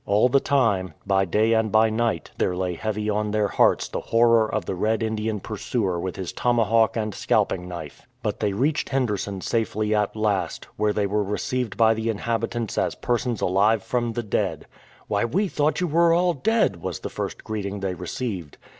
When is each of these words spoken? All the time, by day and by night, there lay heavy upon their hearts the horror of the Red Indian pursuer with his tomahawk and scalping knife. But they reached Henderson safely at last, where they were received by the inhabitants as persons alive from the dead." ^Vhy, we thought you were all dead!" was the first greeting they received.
All 0.07 0.29
the 0.29 0.39
time, 0.39 0.95
by 1.05 1.25
day 1.25 1.53
and 1.53 1.71
by 1.71 1.91
night, 1.91 2.31
there 2.39 2.55
lay 2.55 2.73
heavy 2.73 3.07
upon 3.07 3.29
their 3.29 3.47
hearts 3.49 3.87
the 3.87 3.99
horror 4.01 4.51
of 4.51 4.65
the 4.65 4.73
Red 4.73 5.03
Indian 5.03 5.39
pursuer 5.39 5.99
with 5.99 6.15
his 6.15 6.33
tomahawk 6.33 6.97
and 6.97 7.13
scalping 7.13 7.67
knife. 7.67 8.07
But 8.23 8.39
they 8.39 8.51
reached 8.51 8.89
Henderson 8.89 9.41
safely 9.41 9.93
at 9.93 10.15
last, 10.15 10.65
where 10.75 10.91
they 10.91 11.05
were 11.05 11.23
received 11.23 11.77
by 11.77 11.93
the 11.93 12.09
inhabitants 12.09 12.79
as 12.79 12.95
persons 12.95 13.41
alive 13.41 13.83
from 13.83 14.13
the 14.13 14.23
dead." 14.23 14.65
^Vhy, 15.11 15.31
we 15.31 15.47
thought 15.47 15.79
you 15.81 15.85
were 15.85 16.13
all 16.13 16.33
dead!" 16.33 16.77
was 16.81 17.01
the 17.01 17.09
first 17.09 17.43
greeting 17.43 17.81
they 17.81 17.93
received. 17.93 18.57